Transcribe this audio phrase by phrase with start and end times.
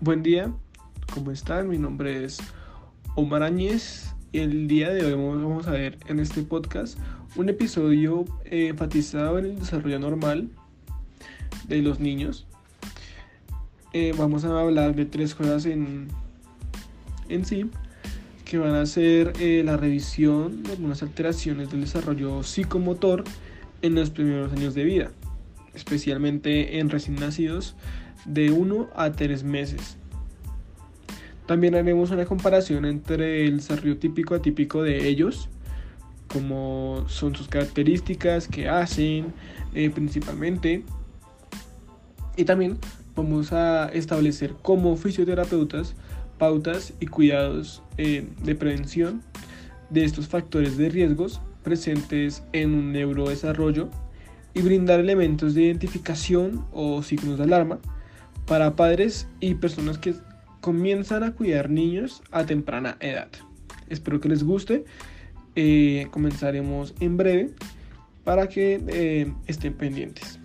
[0.00, 0.52] Buen día,
[1.14, 1.70] ¿cómo están?
[1.70, 2.38] Mi nombre es
[3.14, 4.14] Omar Áñez.
[4.34, 6.98] El día de hoy vamos a ver en este podcast
[7.34, 10.50] un episodio eh, enfatizado en el desarrollo normal
[11.66, 12.46] de los niños.
[13.94, 16.08] Eh, vamos a hablar de tres cosas en,
[17.30, 17.70] en sí,
[18.44, 23.24] que van a ser eh, la revisión de algunas alteraciones del desarrollo psicomotor
[23.80, 25.10] en los primeros años de vida,
[25.76, 27.76] especialmente en recién nacidos
[28.24, 29.98] de 1 a 3 meses.
[31.46, 35.48] También haremos una comparación entre el desarrollo típico atípico de ellos,
[36.26, 39.32] como son sus características, que hacen
[39.74, 40.82] eh, principalmente.
[42.36, 42.78] Y también
[43.14, 45.94] vamos a establecer como fisioterapeutas
[46.36, 49.22] pautas y cuidados eh, de prevención
[49.88, 53.88] de estos factores de riesgos presentes en un neurodesarrollo
[54.56, 57.78] y brindar elementos de identificación o signos de alarma
[58.46, 60.14] para padres y personas que
[60.62, 63.28] comienzan a cuidar niños a temprana edad.
[63.90, 64.86] Espero que les guste.
[65.56, 67.50] Eh, comenzaremos en breve
[68.24, 70.40] para que eh, estén pendientes.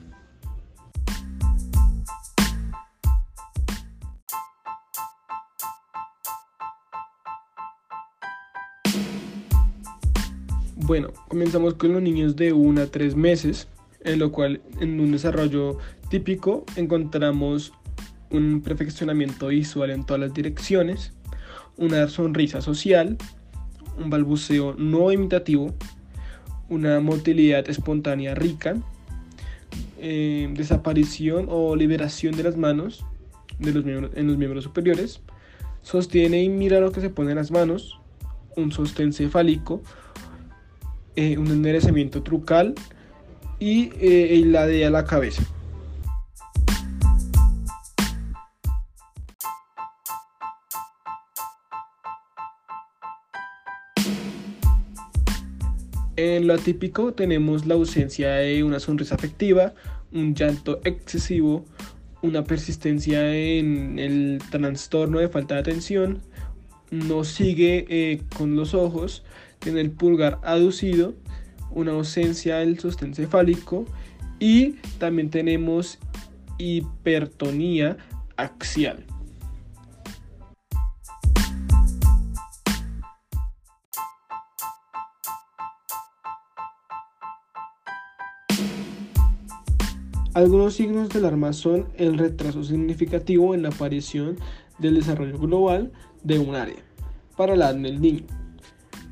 [10.76, 13.70] Bueno, comenzamos con los niños de 1 a 3 meses,
[14.04, 15.78] en lo cual en un desarrollo
[16.10, 17.74] típico encontramos
[18.32, 21.14] un perfeccionamiento visual en todas las direcciones,
[21.78, 23.18] una sonrisa social,
[23.98, 25.74] un balbuceo no imitativo,
[26.70, 28.76] una motilidad espontánea rica,
[30.00, 33.06] eh, desaparición o liberación de las manos
[33.60, 35.22] de los miembros, en los miembros superiores,
[35.82, 38.00] sostiene y mira lo que se pone en las manos,
[38.56, 39.82] un sostén cefálico,
[41.16, 42.74] eh, un enderezamiento trucal
[43.62, 45.44] y eh, la de a la cabeza.
[56.16, 59.76] En lo atípico tenemos la ausencia de una sonrisa afectiva,
[60.12, 61.64] un llanto excesivo,
[62.24, 66.22] una persistencia en el trastorno de falta de atención,
[66.90, 69.24] no sigue eh, con los ojos,
[69.60, 71.14] tiene el pulgar aducido,
[71.74, 73.86] una ausencia del sostén cefálico
[74.40, 76.00] y también tenemos
[76.58, 77.98] hipertonía
[78.38, 79.06] axial.
[90.34, 94.38] Algunos signos de alarma son el retraso significativo en la aparición
[94.80, 95.92] del desarrollo global
[96.24, 96.82] de un área
[97.36, 98.41] para la del niño.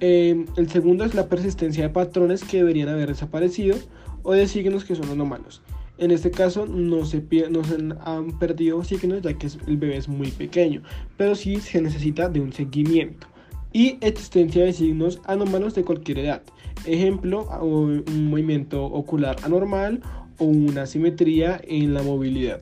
[0.02, 3.78] Eh, el segundo es la persistencia de patrones que deberían haber desaparecido
[4.24, 5.62] o de signos que son anormales.
[5.98, 10.08] En este caso no se, no se han perdido signos ya que el bebé es
[10.08, 10.82] muy pequeño,
[11.18, 13.28] pero sí se necesita de un seguimiento.
[13.74, 16.42] Y existencia de signos anómalos de cualquier edad.
[16.86, 20.02] Ejemplo, un movimiento ocular anormal
[20.38, 22.62] o una simetría en la movilidad.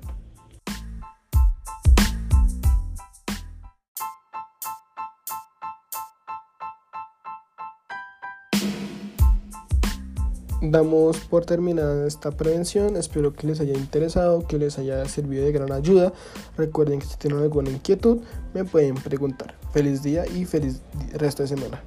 [10.62, 15.51] Damos por terminada esta prevención, espero que les haya interesado, que les haya servido de
[15.51, 16.13] gran ayuda.
[16.57, 18.22] Recuerden que si tienen alguna inquietud
[18.56, 19.56] me pueden preguntar.
[19.72, 20.81] Feliz día y feliz
[21.13, 21.84] resto de semana.